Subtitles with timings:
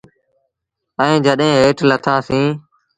[1.01, 2.51] ائيٚݩ جڏيݩ هيٺ لٿآ سيٚݩ۔